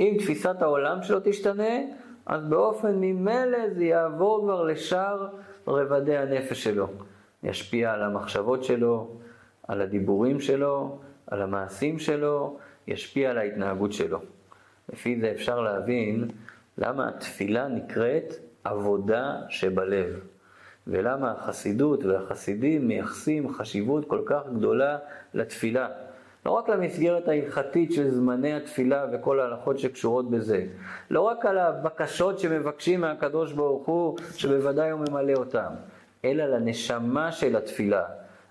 אם 0.00 0.16
תפיסת 0.18 0.62
העולם 0.62 1.02
שלו 1.02 1.18
תשתנה, 1.24 1.78
אז 2.26 2.44
באופן 2.44 2.94
ממילא 2.94 3.58
זה 3.74 3.84
יעבור 3.84 4.40
כבר 4.42 4.64
לשאר 4.64 5.28
רבדי 5.68 6.16
הנפש 6.16 6.64
שלו. 6.64 6.88
ישפיע 7.42 7.92
על 7.92 8.02
המחשבות 8.02 8.64
שלו, 8.64 9.08
על 9.68 9.80
הדיבורים 9.80 10.40
שלו, 10.40 10.98
על 11.26 11.42
המעשים 11.42 11.98
שלו, 11.98 12.58
ישפיע 12.86 13.30
על 13.30 13.38
ההתנהגות 13.38 13.92
שלו. 13.92 14.20
לפי 14.92 15.20
זה 15.20 15.30
אפשר 15.30 15.60
להבין 15.60 16.28
למה 16.78 17.08
התפילה 17.08 17.68
נקראת 17.68 18.34
עבודה 18.64 19.36
שבלב, 19.48 20.20
ולמה 20.86 21.32
החסידות 21.32 22.04
והחסידים 22.04 22.88
מייחסים 22.88 23.52
חשיבות 23.52 24.08
כל 24.08 24.22
כך 24.26 24.42
גדולה 24.56 24.98
לתפילה. 25.34 25.88
לא 26.48 26.52
רק 26.52 26.68
למסגרת 26.68 27.28
ההלכתית 27.28 27.92
של 27.92 28.10
זמני 28.10 28.54
התפילה 28.54 29.06
וכל 29.12 29.40
ההלכות 29.40 29.78
שקשורות 29.78 30.30
בזה, 30.30 30.66
לא 31.10 31.20
רק 31.20 31.46
על 31.46 31.58
הבקשות 31.58 32.38
שמבקשים 32.38 33.00
מהקדוש 33.00 33.52
ברוך 33.52 33.86
הוא, 33.86 34.18
שבוודאי 34.36 34.90
הוא 34.90 35.00
ממלא 35.10 35.32
אותם, 35.32 35.70
אלא 36.24 36.44
לנשמה 36.44 37.32
של 37.32 37.56
התפילה, 37.56 38.04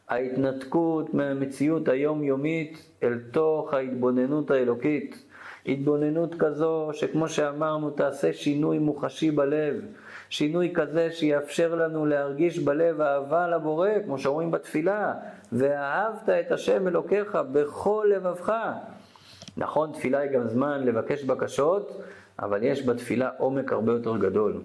ההתנתקות 0.10 1.13
מהמציאות 1.13 1.88
היומיומית 1.88 2.92
אל 3.04 3.20
תוך 3.32 3.74
ההתבוננות 3.74 4.51
האלוקית. 4.51 5.24
התבוננות 5.66 6.36
כזו 6.39 6.89
שכמו 6.94 7.27
שאמרנו 7.27 7.89
תעשה 7.89 8.34
שינוי 8.34 8.80
מוחשי 8.80 9.32
בלב, 9.32 9.82
שינוי 10.29 10.72
כזה 10.75 11.12
שיאפשר 11.12 11.75
לנו 11.75 12.05
להרגיש 12.05 12.60
בלב 12.60 13.01
אהבה 13.01 13.48
לבורא, 13.48 13.89
כמו 14.05 14.17
שאומרים 14.17 14.51
בתפילה, 14.51 15.13
ואהבת 15.51 16.29
את 16.29 16.51
השם 16.51 16.88
אלוקיך 16.88 17.38
בכל 17.51 18.12
לבבך. 18.15 18.53
נכון, 19.57 19.91
תפילה 19.91 20.19
היא 20.19 20.31
גם 20.31 20.48
זמן 20.48 20.84
לבקש 20.84 21.24
בקשות, 21.24 22.01
אבל 22.39 22.63
יש 22.63 22.86
בתפילה 22.86 23.29
עומק 23.38 23.72
הרבה 23.72 23.91
יותר 23.91 24.17
גדול. 24.17 24.62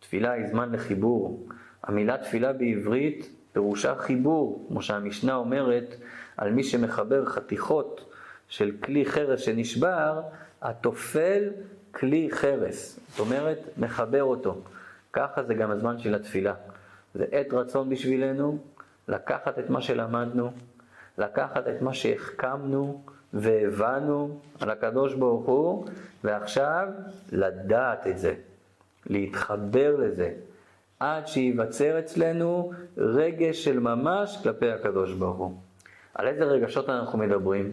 תפילה 0.00 0.32
היא 0.32 0.46
זמן 0.46 0.72
לחיבור. 0.72 1.48
המילה 1.82 2.18
תפילה 2.18 2.52
בעברית 2.52 3.30
פירושה 3.52 3.94
חיבור, 3.94 4.66
כמו 4.68 4.82
שהמשנה 4.82 5.34
אומרת, 5.34 5.94
על 6.36 6.52
מי 6.52 6.64
שמחבר 6.64 7.24
חתיכות 7.24 8.12
של 8.48 8.70
כלי 8.84 9.06
חרס 9.06 9.40
שנשבר, 9.40 10.20
התופל 10.62 11.50
כלי 11.90 12.28
חרס, 12.30 13.00
זאת 13.08 13.20
אומרת, 13.20 13.58
מחבר 13.78 14.22
אותו. 14.22 14.60
ככה 15.12 15.42
זה 15.42 15.54
גם 15.54 15.70
הזמן 15.70 15.98
של 15.98 16.14
התפילה. 16.14 16.54
זה 17.14 17.24
עת 17.30 17.52
רצון 17.52 17.90
בשבילנו 17.90 18.58
לקחת 19.08 19.58
את 19.58 19.70
מה 19.70 19.80
שלמדנו, 19.80 20.50
לקחת 21.18 21.68
את 21.68 21.82
מה 21.82 21.94
שהחכמנו 21.94 23.02
והבנו 23.32 24.40
על 24.60 24.70
הקדוש 24.70 25.14
ברוך 25.14 25.46
הוא, 25.46 25.86
ועכשיו 26.24 26.88
לדעת 27.32 28.06
את 28.06 28.18
זה, 28.18 28.34
להתחבר 29.06 29.96
לזה, 29.96 30.32
עד 31.00 31.26
שייווצר 31.26 31.98
אצלנו 31.98 32.72
רגש 32.98 33.64
של 33.64 33.78
ממש 33.78 34.38
כלפי 34.42 34.70
הקדוש 34.70 35.12
ברוך 35.12 35.36
הוא. 35.36 35.54
על 36.14 36.28
איזה 36.28 36.44
רגשות 36.44 36.88
אנחנו 36.88 37.18
מדברים? 37.18 37.72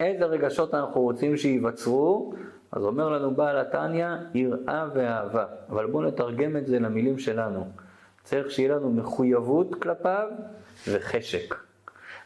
איזה 0.00 0.24
רגשות 0.24 0.74
אנחנו 0.74 1.00
רוצים 1.00 1.36
שייווצרו? 1.36 2.34
אז 2.74 2.84
אומר 2.84 3.08
לנו 3.08 3.34
בעל 3.34 3.58
התניא, 3.58 4.08
יראה 4.34 4.86
ואהבה. 4.94 5.44
אבל 5.70 5.86
בואו 5.86 6.02
נתרגם 6.02 6.56
את 6.56 6.66
זה 6.66 6.78
למילים 6.78 7.18
שלנו. 7.18 7.68
צריך 8.24 8.50
שיהיה 8.50 8.74
לנו 8.74 8.90
מחויבות 8.90 9.82
כלפיו 9.82 10.28
וחשק. 10.88 11.54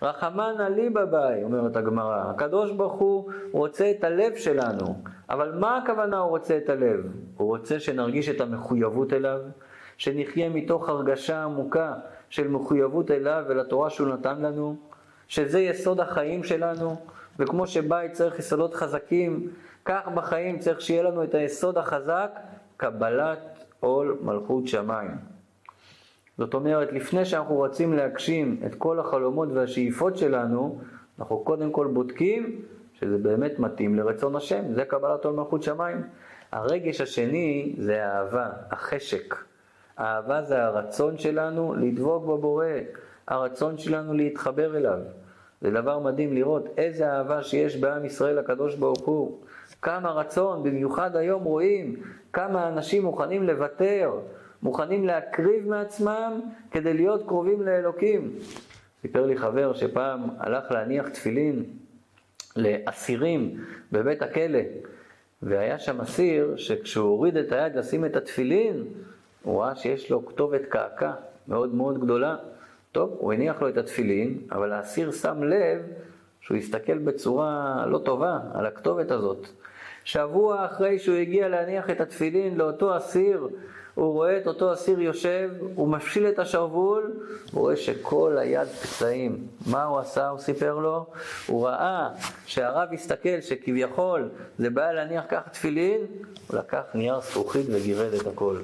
רחמנא 0.02 0.62
ליבא 0.62 1.05
ביי, 1.05 1.45
אומרת 1.45 1.76
הגמרא. 1.76 2.31
הקדוש 2.31 2.73
ברוך 2.73 2.93
הוא 2.93 3.31
רוצה 3.52 3.90
את 3.90 4.05
הלב 4.05 4.37
שלנו. 4.37 5.02
אבל 5.31 5.55
מה 5.59 5.78
הכוונה 5.78 6.19
הוא 6.19 6.31
רוצה 6.31 6.57
את 6.57 6.69
הלב? 6.69 7.00
הוא 7.37 7.49
רוצה 7.49 7.81
שנרגיש 7.81 8.28
את 8.28 8.40
המחויבות 8.40 9.12
אליו, 9.12 9.40
שנחיה 9.97 10.49
מתוך 10.49 10.88
הרגשה 10.88 11.45
עמוקה 11.45 11.95
של 12.31 12.49
מחויבות 12.49 13.11
אליו 13.11 13.45
ולתורה 13.49 13.90
שהוא 13.90 14.09
נתן 14.09 14.43
לנו, 14.43 14.76
שזה 15.28 15.61
יסוד 15.61 16.00
החיים 16.00 16.45
שלנו, 16.45 16.97
וכמו 17.38 17.67
שבית 17.67 18.12
צריך 18.12 18.38
יסודות 18.38 18.75
חזקים, 18.75 19.49
כך 19.88 20.09
בחיים 20.14 20.59
צריך 20.59 20.80
שיהיה 20.80 21.02
לנו 21.02 21.25
את 21.25 21.35
היסוד 21.35 21.78
החזק, 21.78 22.30
קבלת 22.76 23.64
עול 23.80 24.18
מלכות 24.23 24.68
שמיים. 24.68 25.11
זאת 26.38 26.54
אומרת, 26.54 26.92
לפני 26.92 27.25
שאנחנו 27.25 27.54
רוצים 27.54 27.92
להגשים 27.92 28.61
את 28.66 28.75
כל 28.75 29.00
החלומות 29.00 29.49
והשאיפות 29.52 30.16
שלנו, 30.16 30.80
אנחנו 31.18 31.38
קודם 31.38 31.73
כל 31.73 31.87
בודקים 31.87 32.62
שזה 32.95 33.18
באמת 33.18 33.59
מתאים 33.59 33.95
לרצון 33.95 34.37
השם, 34.37 34.75
זה 34.75 34.85
קבלת 34.85 35.25
עול 35.25 35.35
מלכות 35.35 35.62
שמיים. 35.62 36.02
הרגש 36.52 37.00
השני 37.00 37.75
זה 37.78 38.07
האהבה, 38.07 38.49
החשק. 38.71 39.35
אהבה 39.99 40.42
זה 40.42 40.64
הרצון 40.64 41.18
שלנו 41.18 41.75
לדבוק 41.75 42.25
בבורא, 42.25 42.66
הרצון 43.28 43.78
שלנו 43.78 44.14
להתחבר 44.14 44.76
אליו. 44.76 44.99
זה 45.61 45.71
דבר 45.71 45.99
מדהים 45.99 46.33
לראות 46.33 46.68
איזה 46.76 47.12
אהבה 47.12 47.42
שיש 47.42 47.76
בעם 47.76 48.04
ישראל 48.04 48.38
לקדוש 48.38 48.75
ברוך 48.75 49.07
הוא. 49.07 49.38
כמה 49.82 50.11
רצון, 50.11 50.62
במיוחד 50.62 51.16
היום 51.16 51.42
רואים 51.42 51.97
כמה 52.32 52.68
אנשים 52.68 53.04
מוכנים 53.04 53.42
לוותר, 53.42 54.12
מוכנים 54.62 55.06
להקריב 55.06 55.68
מעצמם 55.68 56.40
כדי 56.70 56.94
להיות 56.94 57.26
קרובים 57.26 57.62
לאלוקים. 57.62 58.38
סיפר 59.02 59.26
לי 59.26 59.37
חבר 59.37 59.73
שפעם 59.73 60.20
הלך 60.38 60.70
להניח 60.70 61.08
תפילין 61.08 61.64
לאסירים 62.56 63.64
בבית 63.92 64.23
הכלא, 64.23 64.61
והיה 65.42 65.78
שם 65.78 66.00
אסיר 66.00 66.56
שכשהוא 66.56 67.08
הוריד 67.08 67.37
את 67.37 67.52
היד 67.52 67.76
לשים 67.76 68.04
את 68.04 68.16
התפילין, 68.16 68.85
הוא 69.42 69.62
ראה 69.62 69.76
שיש 69.76 70.11
לו 70.11 70.26
כתובת 70.26 70.62
קעקע 70.68 71.12
מאוד 71.49 71.75
מאוד 71.75 72.00
גדולה. 72.00 72.37
טוב, 72.92 73.16
הוא 73.18 73.32
הניח 73.32 73.62
לו 73.62 73.68
את 73.68 73.76
התפילין, 73.76 74.38
אבל 74.52 74.73
האסיר 74.73 75.12
שם 75.12 75.42
לב 75.42 75.82
שהוא 76.40 76.56
הסתכל 76.56 76.99
בצורה 76.99 77.85
לא 77.87 77.99
טובה 77.99 78.38
על 78.54 78.66
הכתובת 78.66 79.11
הזאת. 79.11 79.49
שבוע 80.09 80.67
אחרי 80.67 80.99
שהוא 80.99 81.17
הגיע 81.17 81.49
להניח 81.49 81.91
את 81.91 82.00
התפילין 82.00 82.57
לאותו 82.57 82.97
אסיר, 82.97 83.49
הוא 83.95 84.12
רואה 84.12 84.38
את 84.38 84.47
אותו 84.47 84.73
אסיר 84.73 85.00
יושב, 85.00 85.50
הוא 85.75 85.88
מפשיל 85.88 86.29
את 86.29 86.38
השרוול, 86.38 87.12
הוא 87.53 87.61
רואה 87.61 87.77
שכל 87.77 88.37
היד 88.38 88.69
פצעים. 88.69 89.47
מה 89.67 89.85
הוא 89.85 89.99
עשה? 89.99 90.29
הוא 90.29 90.38
סיפר 90.38 90.75
לו. 90.79 91.07
הוא 91.47 91.67
ראה 91.67 92.09
שהרב 92.47 92.88
הסתכל 92.93 93.41
שכביכול 93.41 94.29
זה 94.59 94.71
בעיה 94.71 94.93
להניח 94.93 95.25
ככה 95.29 95.50
תפילין, 95.50 96.00
הוא 96.50 96.59
לקח 96.59 96.83
נייר 96.95 97.21
זכוכית 97.21 97.67
וגירד 97.71 98.15
את 98.15 98.27
הכל. 98.27 98.57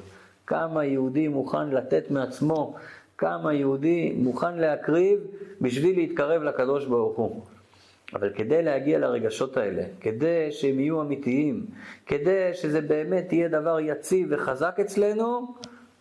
כמה 0.47 0.85
יהודי 0.85 1.29
מוכן 1.29 1.71
לתת 1.71 2.11
מעצמו, 2.11 2.75
כמה 3.19 3.55
יהודי 3.55 4.15
מוכן 4.17 4.59
להקריב 4.59 5.21
בשביל 5.61 5.97
להתקרב 5.97 6.43
לקדוש 6.43 6.87
ברוך 6.87 7.17
הוא. 7.17 7.45
אבל 8.15 8.31
כדי 8.35 8.63
להגיע 8.63 8.99
לרגשות 8.99 9.57
האלה, 9.57 9.83
כדי 10.01 10.53
שהם 10.53 10.81
יהיו 10.81 11.03
אמיתיים, 11.03 11.67
כדי 12.07 12.51
שזה 12.55 12.81
באמת 12.81 13.33
יהיה 13.33 13.49
דבר 13.49 13.81
יציב 13.81 14.29
וחזק 14.31 14.77
אצלנו, 14.81 15.55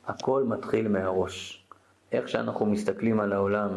הכל 0.08 0.44
מתחיל 0.44 0.88
מהראש. 0.88 1.66
איך 2.12 2.30
שאנחנו 2.30 2.66
מסתכלים 2.66 3.20
על 3.20 3.34
העולם, 3.34 3.70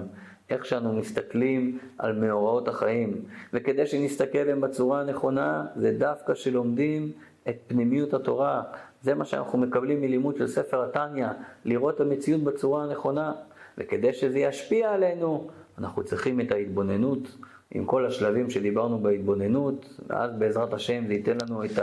איך 0.50 0.66
שאנו 0.66 0.92
מסתכלים 0.92 1.78
על 1.98 2.12
מאורעות 2.12 2.68
החיים. 2.68 3.24
וכדי 3.52 3.86
שנסתכל 3.86 4.38
עליהם 4.38 4.60
בצורה 4.60 5.00
הנכונה, 5.00 5.66
זה 5.76 5.92
דווקא 5.98 6.34
שלומדים 6.34 7.12
את 7.48 7.56
פנימיות 7.66 8.14
התורה. 8.14 8.62
זה 9.02 9.14
מה 9.14 9.24
שאנחנו 9.24 9.58
מקבלים 9.58 10.00
מלימוד 10.00 10.36
של 10.36 10.46
ספר 10.46 10.84
התניא, 10.84 11.28
לראות 11.64 11.94
את 11.94 12.00
המציאות 12.00 12.42
בצורה 12.42 12.84
הנכונה. 12.84 13.32
וכדי 13.78 14.12
שזה 14.12 14.38
ישפיע 14.38 14.92
עלינו, 14.92 15.48
אנחנו 15.78 16.04
צריכים 16.04 16.40
את 16.40 16.52
ההתבוננות. 16.52 17.36
עם 17.70 17.84
כל 17.84 18.06
השלבים 18.06 18.50
שדיברנו 18.50 18.98
בהתבוננות, 18.98 20.00
ואז 20.06 20.30
בעזרת 20.38 20.72
השם 20.72 21.06
זה 21.06 21.12
ייתן 21.12 21.38
לנו 21.42 21.64
את 21.64 21.78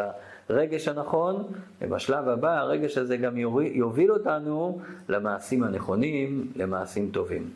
הרגש 0.50 0.88
הנכון, 0.88 1.44
ובשלב 1.82 2.28
הבא 2.28 2.60
הרגש 2.60 2.98
הזה 2.98 3.18
גם 3.18 3.38
יוביל 3.74 4.12
אותנו 4.12 4.80
למעשים 5.10 5.64
הנכונים, 5.64 6.52
למעשים 6.56 7.10
טובים. 7.12 7.54